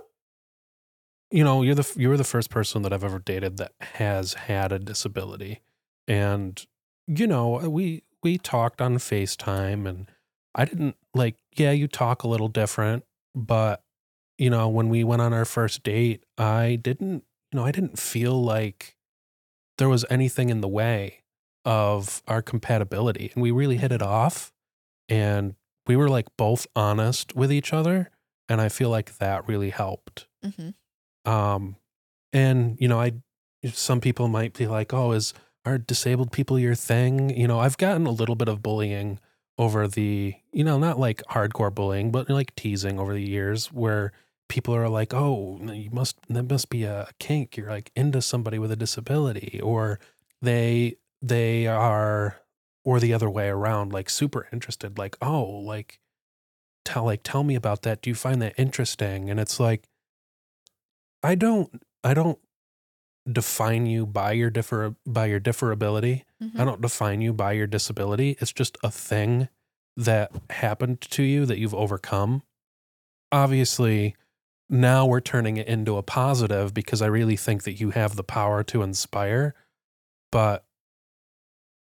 You 1.31 1.45
know, 1.45 1.63
you're 1.63 1.75
the 1.75 1.93
you 1.97 2.09
were 2.09 2.17
the 2.17 2.25
first 2.25 2.49
person 2.49 2.83
that 2.83 2.93
I've 2.93 3.05
ever 3.05 3.19
dated 3.19 3.59
that 3.59 3.73
has 3.81 4.33
had 4.35 4.73
a 4.73 4.79
disability. 4.79 5.61
And 6.07 6.65
you 7.07 7.27
know, 7.27 7.69
we 7.69 8.03
we 8.23 8.39
talked 8.39 8.81
on 8.81 8.97
FaceTime 8.97 9.87
and 9.87 10.11
I 10.55 10.65
didn't 10.65 10.97
like 11.15 11.37
yeah, 11.57 11.71
you 11.73 11.89
talk 11.89 12.23
a 12.23 12.29
little 12.29 12.49
different, 12.49 13.05
but 13.35 13.83
you 14.39 14.51
know, 14.51 14.69
when 14.69 14.89
we 14.89 15.05
went 15.05 15.23
on 15.23 15.33
our 15.33 15.45
first 15.45 15.83
date, 15.83 16.25
I 16.37 16.77
didn't, 16.81 17.25
you 17.53 17.59
know, 17.59 17.65
I 17.65 17.73
didn't 17.73 17.99
feel 17.99 18.41
like 18.43 18.97
there 19.79 19.89
was 19.89 20.05
anything 20.11 20.51
in 20.51 20.61
the 20.61 20.69
way 20.69 21.23
of 21.65 22.23
our 22.29 22.43
compatibility 22.43 23.31
and 23.35 23.43
we 23.43 23.51
really 23.51 23.77
hit 23.77 23.93
it 23.93 24.03
off 24.03 24.53
and 25.09 25.55
we 25.87 25.97
were 25.97 26.09
like 26.09 26.27
both 26.37 26.67
honest 26.77 27.35
with 27.37 27.53
each 27.53 27.73
other 27.73 28.11
and 28.49 28.61
I 28.61 28.69
feel 28.69 28.91
like 28.91 29.19
that 29.19 29.47
really 29.49 29.71
helped. 29.71 30.27
hmm 30.43 30.71
Um, 31.31 31.77
and 32.33 32.77
you 32.81 32.89
know, 32.89 33.01
I 33.01 33.13
some 33.73 34.01
people 34.01 34.29
might 34.29 34.55
be 34.55 34.67
like, 34.67 34.95
"Oh, 34.95 35.13
is 35.13 35.35
are 35.65 35.79
disabled 35.79 36.33
people 36.33 36.59
your 36.59 36.75
thing?" 36.75 37.31
You 37.31 37.49
know, 37.49 37.59
I've 37.59 37.77
gotten 37.79 38.07
a 38.07 38.11
little 38.11 38.37
bit 38.37 38.49
of 38.49 38.63
bullying 38.63 39.21
over 39.59 39.89
the, 39.89 40.35
you 40.53 40.65
know, 40.65 40.79
not 40.79 40.99
like 40.99 41.23
hardcore 41.31 41.75
bullying, 41.75 42.11
but 42.13 42.31
like 42.31 42.55
teasing 42.57 42.99
over 42.99 43.13
the 43.15 43.23
years, 43.23 43.67
where 43.73 44.13
people 44.49 44.75
are 44.75 44.89
like, 44.89 45.13
"Oh, 45.15 45.59
you 45.73 45.91
must 45.91 46.17
that 46.29 46.45
must 46.51 46.71
be 46.71 46.85
a 46.85 47.09
kink. 47.19 47.57
You're 47.57 47.71
like 47.71 47.91
into 47.97 48.23
somebody 48.23 48.59
with 48.59 48.71
a 48.73 48.77
disability," 48.77 49.61
or 49.63 49.99
they 50.43 50.97
they 51.23 51.67
are, 51.67 52.41
or 52.85 53.01
the 53.01 53.13
other 53.15 53.31
way 53.31 53.49
around, 53.49 53.93
like 53.93 54.11
super 54.11 54.49
interested, 54.53 54.99
like, 54.99 55.17
"Oh, 55.23 55.43
like." 55.45 56.01
Tell 56.85 57.05
like 57.05 57.23
tell 57.23 57.45
me 57.45 57.55
about 57.55 57.83
that. 57.83 58.01
Do 58.03 58.11
you 58.11 58.15
find 58.15 58.41
that 58.43 58.55
interesting? 58.59 59.31
And 59.31 59.39
it's 59.39 59.61
like 59.61 59.89
I 61.23 61.35
don't 61.35 61.83
I 62.05 62.15
don't 62.15 62.39
define 63.31 63.87
you 63.87 64.07
by 64.07 64.33
your 64.33 64.51
differ 64.51 64.95
by 65.07 65.27
your 65.27 65.41
differability. 65.41 66.25
Mm-hmm. 66.43 66.61
I 66.61 66.65
don't 66.65 66.81
define 66.81 67.21
you 67.21 67.33
by 67.33 67.53
your 67.53 67.67
disability. 67.67 68.37
It's 68.41 68.53
just 68.53 68.79
a 68.83 68.91
thing 68.91 69.49
that 69.97 70.31
happened 70.51 71.01
to 71.03 71.23
you 71.23 71.45
that 71.47 71.59
you've 71.59 71.75
overcome. 71.75 72.43
Obviously, 73.33 74.15
now 74.71 75.07
we're 75.07 75.21
turning 75.21 75.57
it 75.57 75.67
into 75.67 75.97
a 75.97 76.03
positive 76.03 76.73
because 76.73 77.03
I 77.03 77.07
really 77.07 77.37
think 77.37 77.65
that 77.65 77.81
you 77.81 77.91
have 77.91 78.17
the 78.17 78.25
power 78.25 78.63
to 78.65 78.83
inspire. 78.83 79.55
But 80.31 80.65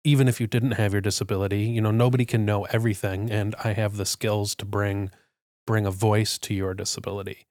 even 0.03 0.27
if 0.27 0.39
you 0.39 0.47
didn't 0.47 0.71
have 0.71 0.93
your 0.93 1.01
disability, 1.01 1.63
you 1.63 1.81
know, 1.81 1.91
nobody 1.91 2.23
can 2.23 2.45
know 2.45 2.63
everything 2.65 3.29
and 3.29 3.55
I 3.63 3.73
have 3.73 3.97
the 3.97 4.05
skills 4.05 4.55
to 4.55 4.65
bring 4.65 5.11
bring 5.65 5.85
a 5.85 5.91
voice 5.91 6.37
to 6.37 6.53
your 6.53 6.73
disability. 6.73 7.45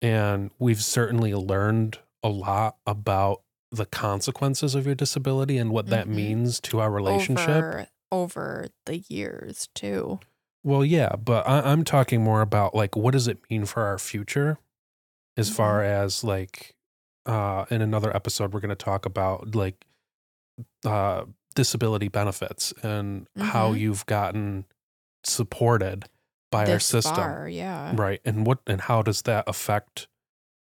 And 0.00 0.50
we've 0.58 0.82
certainly 0.82 1.34
learned 1.34 1.98
a 2.22 2.28
lot 2.28 2.76
about 2.86 3.42
the 3.72 3.86
consequences 3.86 4.74
of 4.74 4.84
your 4.86 4.94
disability 4.94 5.56
and 5.56 5.70
what 5.70 5.86
that 5.86 6.06
Mhm. 6.06 6.14
means 6.14 6.60
to 6.60 6.80
our 6.80 6.90
relationship. 6.90 7.48
Over, 7.48 7.86
over 8.12 8.66
the 8.86 8.98
years, 9.08 9.68
too. 9.74 10.18
Well, 10.64 10.84
yeah, 10.84 11.14
but 11.16 11.46
I, 11.48 11.60
I'm 11.60 11.84
talking 11.84 12.22
more 12.22 12.40
about 12.42 12.74
like 12.74 12.96
what 12.96 13.12
does 13.12 13.28
it 13.28 13.38
mean 13.48 13.64
for 13.66 13.84
our 13.84 13.96
future, 13.98 14.58
as 15.36 15.50
Mhm. 15.50 15.54
far 15.54 15.82
as 15.84 16.22
like, 16.24 16.74
uh, 17.26 17.64
in 17.70 17.80
another 17.80 18.14
episode 18.14 18.52
we're 18.52 18.60
going 18.60 18.68
to 18.70 18.74
talk 18.74 19.06
about 19.06 19.54
like, 19.54 19.84
uh, 20.84 21.24
disability 21.54 22.08
benefits 22.08 22.72
and 22.82 23.26
how 23.38 23.72
Mhm. 23.72 23.78
you've 23.80 24.06
gotten 24.06 24.64
supported 25.24 26.08
by 26.50 26.70
our 26.70 26.80
system, 26.80 27.14
far, 27.14 27.48
yeah. 27.48 27.92
right? 27.96 28.20
And 28.24 28.44
what 28.46 28.58
and 28.66 28.80
how 28.82 29.02
does 29.02 29.22
that 29.22 29.44
affect 29.46 30.08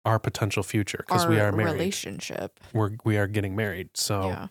our 0.09 0.19
potential 0.19 0.63
future? 0.63 1.03
Because 1.07 1.25
we 1.27 1.39
are 1.39 1.51
married, 1.51 1.73
relationship. 1.73 2.59
we're 2.73 2.91
we 3.05 3.17
are 3.17 3.27
getting 3.27 3.55
married, 3.55 3.91
so 3.95 4.27
Yeah. 4.29 4.47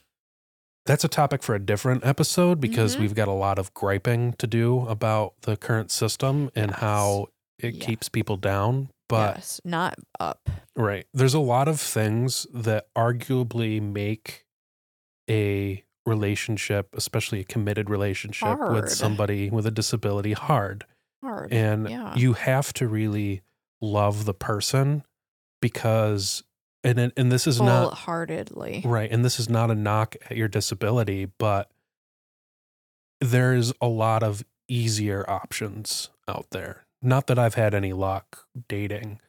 that's 0.87 1.05
a 1.05 1.09
topic 1.09 1.43
for 1.43 1.55
a 1.55 1.59
different 1.59 2.05
episode 2.07 2.61
because 2.61 2.97
Mhm. 2.97 3.01
we've 3.01 3.15
got 3.15 3.29
a 3.29 3.33
lot 3.33 3.59
of 3.59 3.75
griping 3.75 4.33
to 4.35 4.47
do 4.47 4.87
about 4.89 5.35
the 5.43 5.57
current 5.57 5.91
system 5.91 6.51
and 6.55 6.71
Yes. 6.71 6.81
how 6.81 7.27
it 7.59 7.75
Yeah. 7.75 7.85
keeps 7.87 8.09
people 8.09 8.37
down. 8.37 8.91
But 9.09 9.37
yes, 9.37 9.61
not 9.65 9.97
up. 10.21 10.49
right, 10.77 11.07
there's 11.15 11.35
a 11.35 11.41
lot 11.41 11.67
of 11.67 11.81
things 11.81 12.47
that 12.53 12.87
arguably 12.95 13.81
make 13.83 14.45
a 15.31 15.85
relationship, 16.07 16.89
especially 16.95 17.41
a 17.41 17.45
committed 17.45 17.91
relationship 17.91 18.49
Hard. 18.59 18.75
with 18.75 18.91
somebody 18.93 19.51
with 19.51 19.67
a 19.67 19.71
disability, 19.71 20.33
hard. 20.35 20.85
Hard. 21.23 21.53
And 21.53 21.89
yeah. 21.91 22.15
you 22.15 22.35
have 22.35 22.73
to 22.75 22.87
really 22.87 23.43
love 23.81 24.25
the 24.25 24.35
person 24.35 25.05
because 25.61 26.43
and 26.85 26.99
it- 26.99 27.13
and 27.17 27.31
this 27.33 27.47
is 27.47 27.61
not 27.61 27.93
Wholeheartedly. 27.93 28.83
Right. 28.85 29.11
And 29.11 29.25
this 29.25 29.41
is 29.41 29.49
not 29.49 29.71
a 29.71 29.75
knock 29.75 30.17
at 30.31 30.37
your 30.37 30.49
disability, 30.49 31.25
but 31.27 31.71
there's 33.21 33.73
a 33.81 33.89
lot 33.89 34.23
of 34.23 34.45
easier 34.69 35.29
options 35.29 36.11
out 36.29 36.47
there. 36.51 36.87
Not 37.03 37.27
that 37.29 37.39
I've 37.39 37.55
had 37.55 37.75
any 37.75 37.93
luck 37.93 38.47
dating, 38.69 39.21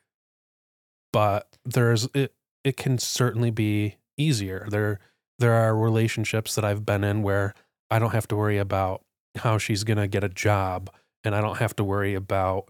but 1.12 1.58
there's 1.66 2.08
it 2.14 2.34
it 2.64 2.78
can 2.78 2.98
certainly 2.98 3.52
be 3.52 3.98
easier. 4.18 4.68
There 4.70 5.00
there 5.40 5.54
are 5.54 5.76
relationships 5.76 6.56
that 6.56 6.66
I've 6.66 6.86
been 6.86 7.04
in 7.04 7.24
where 7.24 7.54
I 7.90 7.98
don't 8.00 8.12
have 8.12 8.28
to 8.30 8.36
worry 8.36 8.58
about 8.58 9.02
how 9.38 9.58
she's 9.58 9.84
going 9.84 9.98
to 9.98 10.08
get 10.08 10.24
a 10.24 10.30
job 10.30 10.90
and 11.24 11.34
I 11.34 11.42
don't 11.42 11.58
have 11.60 11.76
to 11.78 11.84
worry 11.84 12.14
about 12.14 12.70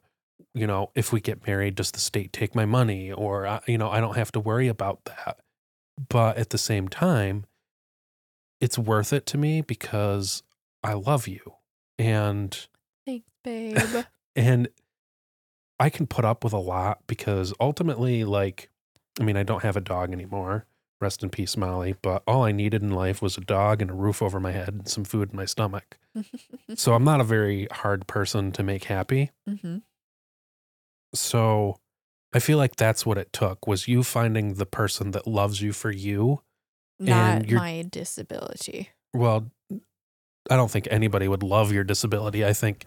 you 0.53 0.67
know 0.67 0.91
if 0.95 1.11
we 1.11 1.21
get 1.21 1.45
married 1.45 1.75
does 1.75 1.91
the 1.91 1.99
state 1.99 2.33
take 2.33 2.55
my 2.55 2.65
money 2.65 3.11
or 3.11 3.45
uh, 3.45 3.59
you 3.67 3.77
know 3.77 3.89
I 3.89 3.99
don't 3.99 4.15
have 4.15 4.31
to 4.33 4.39
worry 4.39 4.67
about 4.67 5.05
that 5.05 5.39
but 6.09 6.37
at 6.37 6.49
the 6.49 6.57
same 6.57 6.87
time 6.87 7.45
it's 8.59 8.77
worth 8.77 9.13
it 9.13 9.25
to 9.27 9.37
me 9.37 9.61
because 9.61 10.43
I 10.83 10.93
love 10.93 11.27
you 11.27 11.39
and 11.97 12.67
Thanks, 13.05 13.29
babe. 13.43 13.77
and 14.35 14.69
I 15.79 15.89
can 15.89 16.07
put 16.07 16.25
up 16.25 16.43
with 16.43 16.53
a 16.53 16.57
lot 16.57 16.99
because 17.07 17.53
ultimately 17.59 18.23
like 18.23 18.69
I 19.19 19.23
mean 19.23 19.37
I 19.37 19.43
don't 19.43 19.63
have 19.63 19.77
a 19.77 19.81
dog 19.81 20.11
anymore 20.11 20.65
Rest 21.01 21.23
in 21.23 21.29
peace, 21.29 21.55
Molly. 21.55 21.95
But 22.01 22.23
all 22.27 22.43
I 22.43 22.51
needed 22.51 22.81
in 22.81 22.89
life 22.89 23.21
was 23.21 23.37
a 23.37 23.41
dog 23.41 23.81
and 23.81 23.89
a 23.89 23.93
roof 23.93 24.21
over 24.21 24.39
my 24.39 24.51
head 24.51 24.69
and 24.69 24.87
some 24.87 25.05
food 25.05 25.31
in 25.31 25.37
my 25.37 25.45
stomach. 25.45 25.97
so 26.75 26.93
I'm 26.93 27.05
not 27.05 27.21
a 27.21 27.23
very 27.23 27.67
hard 27.71 28.05
person 28.07 28.51
to 28.53 28.63
make 28.63 28.85
happy. 28.85 29.31
Mm 29.47 29.61
hmm 29.61 29.77
So 31.13 31.79
I 32.33 32.39
feel 32.39 32.57
like 32.57 32.75
that's 32.75 33.05
what 33.05 33.17
it 33.17 33.33
took 33.33 33.67
was 33.67 33.87
you 33.87 34.03
finding 34.03 34.55
the 34.55 34.65
person 34.65 35.11
that 35.11 35.25
loves 35.27 35.61
you 35.61 35.73
for 35.73 35.91
you. 35.91 36.41
Not 36.99 37.49
my 37.49 37.85
disability. 37.89 38.89
Well, 39.13 39.49
I 40.49 40.55
don't 40.55 40.69
think 40.69 40.87
anybody 40.91 41.27
would 41.27 41.43
love 41.43 41.71
your 41.71 41.83
disability. 41.83 42.45
I 42.45 42.53
think 42.53 42.85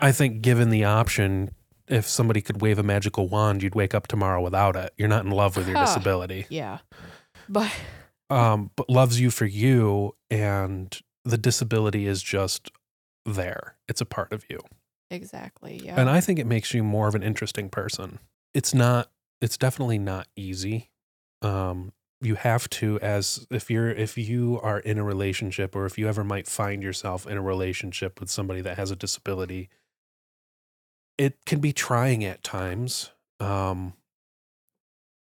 I 0.00 0.12
think 0.12 0.40
given 0.42 0.70
the 0.70 0.84
option 0.84 1.50
if 1.88 2.06
somebody 2.06 2.40
could 2.42 2.60
wave 2.60 2.78
a 2.78 2.82
magical 2.82 3.28
wand, 3.28 3.62
you'd 3.62 3.74
wake 3.74 3.94
up 3.94 4.06
tomorrow 4.08 4.42
without 4.42 4.76
it. 4.76 4.92
You're 4.98 5.08
not 5.08 5.24
in 5.24 5.30
love 5.30 5.56
with 5.56 5.66
your 5.68 5.76
Huh. 5.78 5.86
disability. 5.86 6.46
Yeah. 6.48 6.78
But 7.48 7.70
Um, 8.30 8.70
but 8.76 8.90
loves 8.90 9.18
you 9.18 9.30
for 9.30 9.46
you 9.46 10.14
and 10.30 10.94
the 11.24 11.38
disability 11.38 12.06
is 12.06 12.22
just 12.22 12.70
there. 13.24 13.76
It's 13.88 14.02
a 14.02 14.04
part 14.04 14.34
of 14.34 14.44
you. 14.50 14.58
Exactly. 15.10 15.80
Yeah. 15.82 16.00
And 16.00 16.08
I 16.08 16.20
think 16.20 16.38
it 16.38 16.46
makes 16.46 16.74
you 16.74 16.82
more 16.82 17.08
of 17.08 17.14
an 17.14 17.22
interesting 17.22 17.68
person. 17.68 18.18
It's 18.54 18.74
not 18.74 19.10
it's 19.40 19.56
definitely 19.56 19.98
not 19.98 20.26
easy. 20.36 20.90
Um 21.42 21.92
you 22.20 22.34
have 22.34 22.68
to 22.68 22.98
as 23.00 23.46
if 23.50 23.70
you're 23.70 23.90
if 23.90 24.18
you 24.18 24.58
are 24.62 24.80
in 24.80 24.98
a 24.98 25.04
relationship 25.04 25.76
or 25.76 25.86
if 25.86 25.98
you 25.98 26.08
ever 26.08 26.24
might 26.24 26.48
find 26.48 26.82
yourself 26.82 27.26
in 27.26 27.36
a 27.36 27.42
relationship 27.42 28.20
with 28.20 28.30
somebody 28.30 28.60
that 28.60 28.76
has 28.76 28.90
a 28.90 28.96
disability, 28.96 29.68
it 31.16 31.44
can 31.46 31.60
be 31.60 31.72
trying 31.72 32.24
at 32.24 32.42
times. 32.42 33.10
Um 33.40 33.94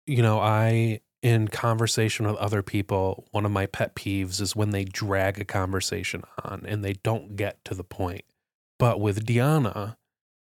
you 0.06 0.22
know, 0.22 0.40
I 0.40 1.00
in 1.22 1.46
conversation 1.46 2.26
with 2.26 2.36
other 2.36 2.62
people, 2.62 3.26
one 3.30 3.46
of 3.46 3.52
my 3.52 3.66
pet 3.66 3.94
peeves 3.94 4.40
is 4.40 4.56
when 4.56 4.70
they 4.70 4.84
drag 4.84 5.40
a 5.40 5.44
conversation 5.44 6.24
on 6.42 6.64
and 6.66 6.84
they 6.84 6.94
don't 6.94 7.36
get 7.36 7.64
to 7.64 7.74
the 7.74 7.84
point. 7.84 8.24
But 8.82 9.00
with 9.00 9.24
Dionna, 9.24 9.96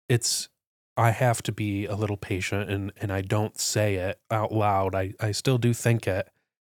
it's 0.07 0.47
I 0.95 1.11
have 1.11 1.43
to 1.43 1.51
be 1.51 1.85
a 1.85 1.95
little 1.95 2.15
patient 2.15 2.69
and 2.71 2.93
and 2.95 3.11
I 3.11 3.19
don't 3.21 3.59
say 3.59 3.95
it 3.95 4.21
out 4.31 4.53
loud. 4.53 4.95
I 4.95 5.13
I 5.19 5.31
still 5.33 5.57
do 5.57 5.73
think 5.73 6.07
it 6.07 6.29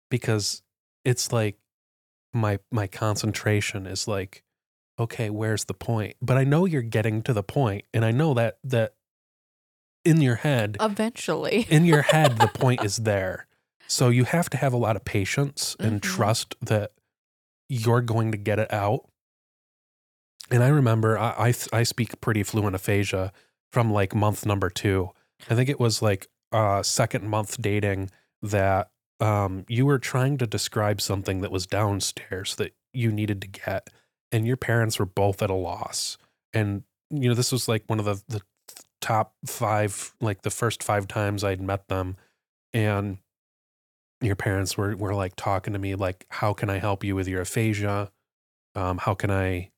because 0.09 0.63
it's 1.05 1.31
like 1.31 1.57
my 2.33 2.57
my 2.71 2.88
concentration 2.88 3.85
is 3.85 4.07
like 4.07 4.43
okay, 4.99 5.29
where's 5.29 5.65
the 5.65 5.73
point? 5.75 6.15
But 6.21 6.38
I 6.38 6.43
know 6.43 6.65
you're 6.65 6.81
getting 6.81 7.21
to 7.21 7.33
the 7.33 7.43
point 7.43 7.85
and 7.93 8.03
I 8.03 8.09
know 8.11 8.33
that 8.33 8.57
that 8.63 8.95
in 10.03 10.21
your 10.21 10.35
head 10.38 10.75
Eventually. 10.81 11.67
in 11.69 11.85
your 11.85 12.01
head 12.01 12.38
the 12.38 12.47
point 12.63 12.81
is 12.81 12.97
there. 12.97 13.45
So 13.88 14.09
you 14.09 14.23
have 14.25 14.49
to 14.49 14.57
have 14.57 14.73
a 14.73 14.77
lot 14.77 14.95
of 14.95 15.05
patience 15.05 15.75
and 15.79 16.01
Mhm. 16.01 16.15
trust 16.15 16.55
that 16.61 16.93
you're 17.69 18.01
going 18.01 18.31
to 18.31 18.38
get 18.39 18.57
it 18.57 18.73
out. 18.73 19.07
And 20.51 20.63
I 20.63 20.70
remember 20.70 21.18
I, 21.18 21.50
I 21.50 21.53
I 21.79 21.84
speak 21.84 22.20
pretty 22.22 22.44
fluent 22.44 22.75
aphasia 22.75 23.32
from 23.72 23.91
like 23.91 24.15
month 24.15 24.46
number 24.46 24.70
two. 24.70 25.12
I 25.50 25.56
think 25.56 25.70
it 25.70 25.79
was 25.79 26.01
like 26.01 26.27
uh 26.51 26.82
second 26.84 27.27
month 27.27 27.62
dating 27.62 28.10
that 28.41 28.89
um 29.20 29.65
you 29.68 29.86
were 29.86 30.00
trying 30.00 30.38
to 30.39 30.48
describe 30.48 31.01
something 31.01 31.41
that 31.41 31.51
was 31.51 31.68
downstairs 31.68 32.56
that 32.56 32.74
you 32.94 33.12
needed 33.12 33.41
to 33.41 33.48
get 33.48 33.89
and 34.32 34.48
your 34.48 34.58
parents 34.58 35.00
were 35.00 35.06
both 35.06 35.41
at 35.41 35.50
a 35.50 35.56
loss. 35.56 36.18
And 36.53 36.84
you 37.10 37.29
know 37.29 37.36
this 37.36 37.51
was 37.51 37.68
like 37.68 37.84
one 37.88 38.00
of 38.00 38.06
the 38.06 38.22
the 38.27 38.41
top 39.01 39.34
5 39.46 40.15
like 40.20 40.41
the 40.41 40.50
first 40.50 40.84
5 40.84 41.08
times 41.08 41.44
I'd 41.44 41.62
met 41.62 41.88
them 41.88 42.18
and 42.74 43.18
your 44.22 44.36
parents 44.36 44.77
were 44.77 44.96
were 44.98 45.15
like 45.15 45.36
talking 45.36 45.74
to 45.74 45.79
me 45.79 45.96
like 45.96 46.25
how 46.29 46.53
can 46.53 46.70
I 46.70 46.79
help 46.79 47.03
you 47.03 47.15
with 47.15 47.27
your 47.27 47.41
aphasia? 47.41 48.12
Um 48.75 48.98
how 48.98 49.13
can 49.13 49.32
I 49.32 49.72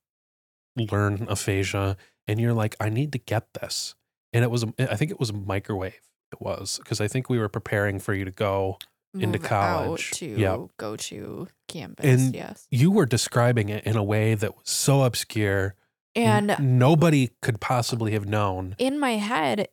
learn 0.76 1.26
aphasia? 1.28 1.96
And 2.28 2.40
you're 2.40 2.54
like 2.54 2.76
I 2.80 2.88
need 2.88 3.12
to 3.12 3.18
get 3.18 3.52
this. 3.54 3.94
And 4.32 4.42
it 4.44 4.50
was 4.50 4.64
i 4.78 4.96
think 4.96 5.10
it 5.10 5.20
was 5.20 5.30
a 5.30 5.34
microwave 5.34 6.00
it 6.32 6.40
was 6.40 6.78
because 6.82 6.98
I 7.00 7.08
think 7.08 7.28
we 7.28 7.38
were 7.38 7.50
preparing 7.50 7.98
for 7.98 8.14
you 8.14 8.24
to 8.24 8.30
go 8.30 8.78
into 9.14 9.38
Move 9.38 9.46
college. 9.46 10.10
Out 10.12 10.16
to 10.20 10.26
Yep. 10.26 10.60
go 10.78 10.96
to 10.96 11.48
campus. 11.68 12.06
And 12.06 12.34
yes. 12.34 12.66
you 12.70 12.90
were 12.90 13.04
describing 13.04 13.68
it 13.68 13.84
in 13.84 13.96
a 13.96 14.02
way 14.02 14.34
that 14.34 14.56
was 14.56 14.66
so 14.70 15.02
obscure 15.02 15.74
And 16.14 16.50
n- 16.52 16.78
nobody 16.78 17.28
could 17.42 17.60
possibly 17.60 18.12
have 18.12 18.24
known. 18.24 18.74
in 18.78 18.98
my 18.98 19.16
head, 19.18 19.68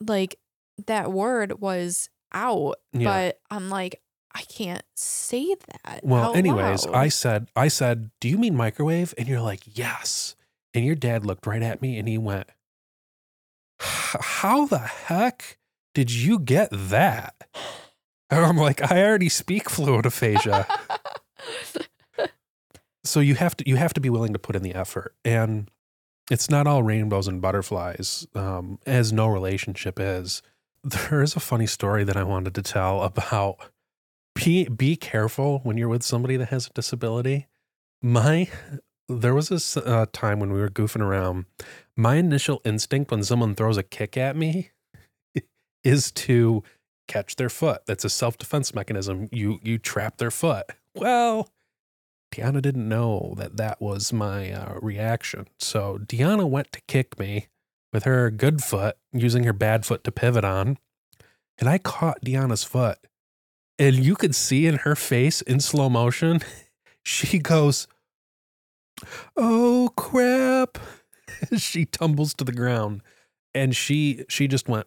like 0.00 0.34
that 0.88 1.12
word 1.12 1.60
was 1.60 2.10
out, 2.32 2.74
Yeah. 2.92 3.04
but 3.04 3.38
I'm 3.48 3.70
like, 3.70 4.00
I 4.34 4.42
can't 4.42 4.84
say 4.94 5.54
that. 5.54 6.00
Well, 6.02 6.30
out 6.30 6.36
anyways, 6.36 6.86
loud. 6.86 6.94
I 6.94 7.08
said, 7.08 7.48
I 7.54 7.68
said, 7.68 8.10
do 8.20 8.28
you 8.28 8.36
mean 8.36 8.56
microwave? 8.56 9.14
And 9.16 9.28
you're 9.28 9.40
like, 9.40 9.60
yes. 9.78 10.34
And 10.72 10.84
your 10.84 10.96
dad 10.96 11.24
looked 11.24 11.46
right 11.46 11.62
at 11.62 11.80
me 11.80 11.98
and 11.98 12.08
he 12.08 12.18
went, 12.18 12.48
how 13.78 14.66
the 14.66 14.78
heck 14.78 15.58
did 15.94 16.12
you 16.12 16.38
get 16.38 16.68
that? 16.72 17.48
And 18.30 18.44
I'm 18.44 18.56
like, 18.56 18.90
I 18.90 19.04
already 19.04 19.28
speak 19.28 19.70
fluent 19.70 20.06
aphasia. 20.06 20.66
so 23.04 23.20
you 23.20 23.34
have 23.34 23.56
to 23.56 23.68
you 23.68 23.76
have 23.76 23.94
to 23.94 24.00
be 24.00 24.10
willing 24.10 24.32
to 24.32 24.38
put 24.38 24.56
in 24.56 24.62
the 24.62 24.74
effort 24.74 25.14
and 25.24 25.70
it's 26.30 26.50
not 26.50 26.66
all 26.66 26.82
rainbows 26.82 27.28
and 27.28 27.40
butterflies 27.40 28.26
um, 28.34 28.78
as 28.86 29.12
no 29.12 29.28
relationship 29.28 30.00
is 30.00 30.42
there 30.82 31.22
is 31.22 31.36
a 31.36 31.40
funny 31.40 31.66
story 31.66 32.02
that 32.02 32.16
i 32.16 32.22
wanted 32.22 32.54
to 32.54 32.62
tell 32.62 33.02
about 33.02 33.56
be, 34.34 34.68
be 34.68 34.96
careful 34.96 35.60
when 35.62 35.76
you're 35.76 35.88
with 35.88 36.02
somebody 36.02 36.36
that 36.36 36.48
has 36.48 36.66
a 36.66 36.72
disability 36.72 37.46
my 38.02 38.48
there 39.08 39.34
was 39.34 39.48
this 39.48 39.76
uh, 39.76 40.06
time 40.12 40.40
when 40.40 40.52
we 40.52 40.60
were 40.60 40.68
goofing 40.68 41.00
around 41.00 41.46
my 41.96 42.16
initial 42.16 42.60
instinct 42.64 43.10
when 43.10 43.22
someone 43.22 43.54
throws 43.54 43.76
a 43.76 43.82
kick 43.82 44.16
at 44.16 44.36
me 44.36 44.70
is 45.84 46.10
to 46.12 46.62
catch 47.06 47.36
their 47.36 47.50
foot 47.50 47.82
that's 47.86 48.04
a 48.04 48.10
self-defense 48.10 48.74
mechanism 48.74 49.28
you 49.30 49.58
you 49.62 49.78
trap 49.78 50.16
their 50.16 50.30
foot 50.30 50.66
well 50.94 51.48
Dionna 52.34 52.60
didn't 52.60 52.88
know 52.88 53.34
that 53.36 53.56
that 53.58 53.80
was 53.80 54.12
my 54.12 54.50
uh, 54.50 54.78
reaction. 54.80 55.46
So 55.58 55.98
Dionna 55.98 56.48
went 56.48 56.72
to 56.72 56.80
kick 56.88 57.18
me 57.18 57.46
with 57.92 58.04
her 58.04 58.30
good 58.30 58.62
foot, 58.62 58.96
using 59.12 59.44
her 59.44 59.52
bad 59.52 59.86
foot 59.86 60.02
to 60.04 60.12
pivot 60.12 60.44
on. 60.44 60.78
And 61.58 61.68
I 61.68 61.78
caught 61.78 62.24
Dionna's 62.24 62.64
foot. 62.64 62.98
And 63.78 63.96
you 63.96 64.14
could 64.14 64.34
see 64.34 64.66
in 64.66 64.78
her 64.78 64.94
face 64.94 65.40
in 65.42 65.60
slow 65.60 65.88
motion, 65.88 66.40
she 67.04 67.38
goes, 67.38 67.86
Oh 69.36 69.90
crap. 69.96 70.78
she 71.56 71.84
tumbles 71.84 72.34
to 72.34 72.44
the 72.44 72.52
ground 72.52 73.02
and 73.54 73.74
she 73.74 74.24
she 74.28 74.46
just 74.46 74.68
went 74.68 74.86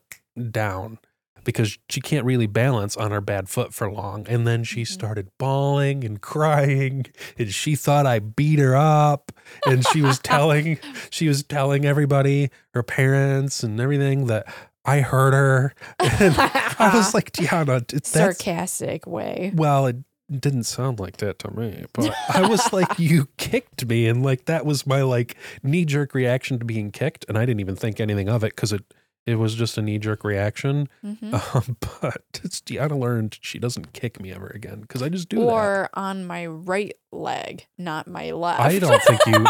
down 0.51 0.99
because 1.43 1.77
she 1.89 1.99
can't 2.01 2.25
really 2.25 2.47
balance 2.47 2.95
on 2.97 3.11
her 3.11 3.21
bad 3.21 3.49
foot 3.49 3.73
for 3.73 3.91
long. 3.91 4.25
And 4.27 4.47
then 4.47 4.63
she 4.63 4.83
Mhm. 4.83 4.87
started 4.87 5.27
bawling 5.37 6.03
and 6.03 6.21
crying 6.21 7.05
and 7.37 7.53
she 7.53 7.75
thought 7.75 8.05
I 8.05 8.19
beat 8.19 8.59
her 8.59 8.75
up 8.75 9.31
and 9.65 9.85
she 9.85 10.01
was 10.01 10.19
telling 10.23 10.79
she 11.09 11.27
was 11.27 11.43
telling 11.43 11.85
everybody, 11.85 12.49
her 12.73 12.83
parents 12.83 13.63
and 13.63 13.79
everything 13.79 14.27
that 14.27 14.47
I 14.87 15.01
heard 15.01 15.33
her. 15.33 15.73
And 15.99 16.33
I 16.37 16.91
was 16.95 17.13
like, 17.13 17.31
Dionna, 17.33 17.85
d- 17.85 17.97
that's 17.97 18.09
sarcastic 18.09 19.05
way. 19.05 19.51
well, 19.53 19.85
it 19.87 19.97
didn't 20.31 20.63
sound 20.63 20.99
like 20.99 21.17
that 21.17 21.39
to 21.39 21.51
me, 21.51 21.85
but 21.93 22.13
I 22.29 22.47
was 22.49 22.71
like, 22.73 22.97
you 22.99 23.27
kicked 23.37 23.85
me, 23.85 24.07
and 24.07 24.23
like 24.23 24.45
that 24.45 24.65
was 24.65 24.87
my 24.87 25.01
like 25.03 25.35
knee 25.63 25.85
jerk 25.85 26.13
reaction 26.13 26.57
to 26.59 26.65
being 26.65 26.91
kicked, 26.91 27.25
and 27.29 27.37
I 27.37 27.41
didn't 27.45 27.59
even 27.61 27.75
think 27.75 27.99
anything 27.99 28.27
of 28.29 28.43
it 28.43 28.55
because 28.55 28.73
it 28.73 28.83
it 29.25 29.35
was 29.35 29.55
just 29.55 29.77
a 29.77 29.81
knee 29.81 29.99
jerk 29.99 30.23
reaction. 30.23 30.87
Mhm. 31.03 31.33
Um, 31.55 31.77
but 32.01 32.23
it's 32.43 32.61
Dionna 32.61 32.97
learned 32.99 33.37
she 33.41 33.59
doesn't 33.59 33.91
kick 33.93 34.21
me 34.21 34.31
ever 34.31 34.47
again 34.47 34.81
because 34.81 35.01
I 35.01 35.09
just 35.09 35.27
do 35.29 35.37
that. 35.37 35.43
Or 35.45 35.89
on 35.93 36.25
my 36.25 36.45
right 36.45 36.95
leg, 37.11 37.65
not 37.77 38.07
my 38.07 38.31
left. 38.31 38.61
I 38.61 38.79
don't 38.79 39.01
think 39.03 39.19
you. 39.27 39.45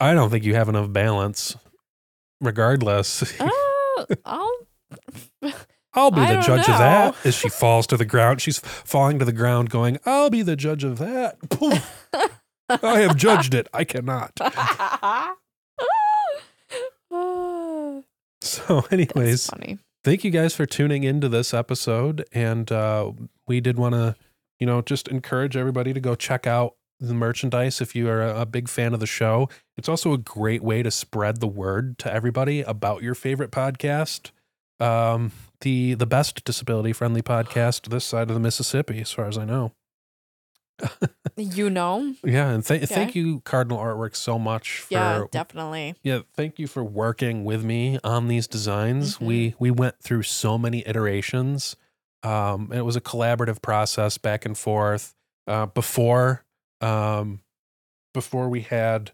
I 0.00 0.14
don't 0.14 0.30
think 0.30 0.44
you 0.44 0.54
have 0.54 0.68
enough 0.68 0.92
balance. 0.92 1.56
Regardless, 2.40 3.22
oh, 3.38 3.69
I'll. 4.24 4.66
I'll 5.94 6.10
be 6.10 6.20
I 6.20 6.36
the 6.36 6.40
judge 6.42 6.60
of 6.60 6.78
that. 6.78 7.14
know. 7.14 7.16
As 7.24 7.34
she 7.34 7.48
falls 7.48 7.86
to 7.88 7.96
the 7.96 8.04
ground, 8.04 8.40
she's 8.40 8.58
falling 8.60 9.18
to 9.18 9.24
the 9.24 9.32
ground, 9.32 9.70
going, 9.70 9.98
"I'll 10.06 10.30
be 10.30 10.42
the 10.42 10.56
judge 10.56 10.84
of 10.84 10.98
that." 10.98 11.36
I 12.68 13.00
have 13.00 13.16
judged 13.16 13.54
it. 13.54 13.68
I 13.74 13.84
cannot. 13.84 14.38
So, 18.42 18.84
anyways, 18.90 19.46
funny. 19.48 19.78
thank 20.02 20.24
you 20.24 20.30
guys 20.30 20.54
for 20.54 20.64
tuning 20.64 21.04
into 21.04 21.28
this 21.28 21.52
episode. 21.52 22.24
And 22.32 22.70
uh, 22.72 23.12
we 23.46 23.60
did 23.60 23.78
want 23.78 23.94
to, 23.94 24.16
you 24.58 24.66
know, 24.66 24.80
just 24.80 25.08
encourage 25.08 25.56
everybody 25.56 25.92
to 25.92 26.00
go 26.00 26.14
check 26.14 26.46
out 26.46 26.74
the 27.00 27.14
merchandise 27.14 27.80
if 27.80 27.94
you 27.96 28.08
are 28.08 28.22
a, 28.22 28.44
big 28.46 28.68
fan 28.68 28.92
of 28.94 29.00
the 29.00 29.06
show. 29.06 29.48
It's 29.76 29.88
also 29.88 30.12
a 30.12 30.18
great 30.18 30.62
way 30.62 30.82
to 30.82 30.90
spread 30.90 31.40
the 31.40 31.46
word 31.46 31.98
to 32.00 32.12
everybody 32.12 32.60
about 32.60 33.02
your 33.02 33.14
favorite 33.14 33.50
podcast. 33.50 34.30
Um, 34.78 35.32
the 35.60 35.94
the 35.94 36.06
best 36.06 36.44
disability 36.44 36.92
friendly 36.92 37.22
podcast 37.22 37.88
this 37.88 38.04
side 38.04 38.28
of 38.28 38.34
the 38.34 38.40
Mississippi, 38.40 39.00
as 39.00 39.10
far 39.12 39.26
as 39.26 39.36
I 39.38 39.44
know. 39.44 39.72
You 41.36 41.70
know? 41.70 42.14
Yeah, 42.22 42.50
and 42.50 42.64
th- 42.64 42.88
thank 42.88 43.14
you, 43.14 43.40
Cardinal 43.40 43.78
Artwork, 43.78 44.14
so 44.14 44.38
much 44.38 44.80
for 44.80 44.92
Yeah, 44.94 45.24
definitely. 45.30 45.94
yeah, 46.02 46.20
thank 46.34 46.58
you 46.58 46.66
for 46.66 46.84
working 46.84 47.44
with 47.44 47.64
me 47.64 47.98
on 48.04 48.28
these 48.28 48.46
designs. 48.46 49.16
Mhm. 49.16 49.26
We 49.26 49.54
we 49.58 49.70
went 49.70 50.00
through 50.02 50.24
so 50.24 50.58
many 50.58 50.86
iterations. 50.86 51.76
Um, 52.22 52.70
it 52.72 52.82
was 52.82 52.96
a 52.96 53.00
collaborative 53.00 53.62
process 53.62 54.18
back 54.18 54.44
and 54.44 54.56
forth. 54.58 55.14
Uh, 55.46 55.66
before 55.66 56.44
um, 56.80 57.40
before 58.14 58.48
we 58.48 58.62
had 58.62 59.12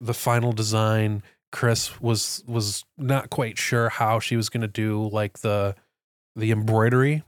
the 0.00 0.14
final 0.14 0.52
design, 0.52 1.22
Chris 1.52 2.00
was 2.00 2.44
was 2.46 2.84
not 2.96 3.30
quite 3.30 3.58
sure 3.58 3.88
how 3.88 4.20
she 4.20 4.36
was 4.36 4.48
going 4.48 4.60
to 4.62 4.68
do 4.68 5.08
like 5.08 5.40
the 5.40 5.74
the 6.36 6.52
embroidery, 6.52 7.24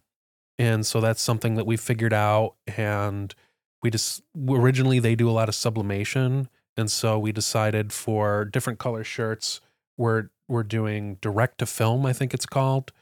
and 0.58 0.86
so 0.86 1.00
that's 1.00 1.20
something 1.20 1.54
that 1.56 1.66
we 1.66 1.76
figured 1.76 2.12
out. 2.12 2.54
And 2.76 3.34
we 3.82 3.90
just 3.90 4.22
originally 4.48 4.98
they 5.00 5.14
do 5.14 5.28
a 5.28 5.32
lot 5.32 5.48
of 5.48 5.54
sublimation, 5.54 6.48
and 6.76 6.90
so 6.90 7.18
we 7.18 7.32
decided 7.32 7.92
for 7.92 8.44
different 8.44 8.78
color 8.78 9.04
shirts, 9.04 9.60
we're 9.98 10.28
we're 10.48 10.62
doing 10.62 11.18
direct 11.20 11.58
to 11.58 11.66
film. 11.66 12.06
I 12.06 12.12
think 12.12 12.32
it's 12.34 12.46
called. 12.46 12.92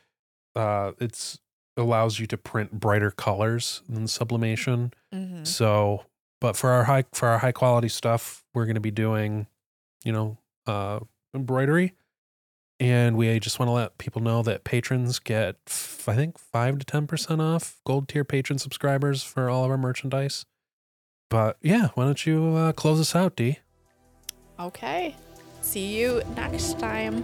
Uh, 0.56 0.92
it's 0.98 1.38
allows 1.76 2.18
you 2.18 2.26
to 2.26 2.36
print 2.36 2.72
brighter 2.78 3.10
colors 3.10 3.82
than 3.88 4.06
sublimation. 4.06 4.92
hmm 5.12 5.44
So, 5.44 6.04
but 6.40 6.56
for 6.56 6.70
our 6.70 6.84
high 6.84 7.04
for 7.12 7.28
our 7.28 7.38
high 7.38 7.52
quality 7.52 7.88
stuff, 7.88 8.44
we're 8.54 8.64
going 8.64 8.74
to 8.74 8.80
be 8.80 8.90
doing, 8.90 9.46
you 10.04 10.12
know, 10.12 10.38
uh, 10.66 11.00
embroidery, 11.34 11.94
and 12.78 13.16
we 13.16 13.38
just 13.38 13.58
want 13.58 13.68
to 13.68 13.72
let 13.72 13.98
people 13.98 14.22
know 14.22 14.42
that 14.42 14.64
patrons 14.64 15.18
get, 15.18 15.56
f- 15.66 16.08
I 16.08 16.16
think, 16.16 16.38
five 16.38 16.78
to 16.78 16.84
ten 16.84 17.06
percent 17.06 17.40
off 17.40 17.80
gold 17.86 18.08
tier 18.08 18.24
patron 18.24 18.58
subscribers 18.58 19.22
for 19.22 19.48
all 19.50 19.64
of 19.64 19.70
our 19.70 19.78
merchandise. 19.78 20.46
But 21.28 21.58
yeah, 21.62 21.88
why 21.94 22.04
don't 22.04 22.26
you 22.26 22.54
uh, 22.56 22.72
close 22.72 23.00
us 23.00 23.14
out, 23.14 23.36
D? 23.36 23.58
Okay. 24.58 25.14
See 25.62 25.98
you 25.98 26.22
next 26.36 26.78
time. 26.80 27.22